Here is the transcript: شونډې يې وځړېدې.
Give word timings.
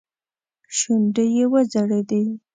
شونډې 0.77 1.25
يې 1.35 1.45
وځړېدې. 1.51 2.21